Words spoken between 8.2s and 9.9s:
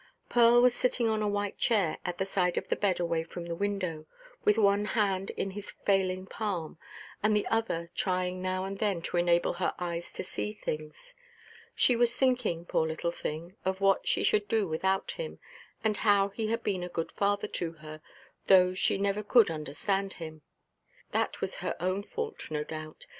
now and then to enable her